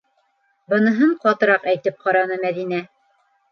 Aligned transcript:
-Быныһын 0.73 1.13
ҡатыраҡ 1.27 1.69
әйтеп 1.73 2.01
ҡараны 2.07 2.41
Мәҙинә. 2.47 2.83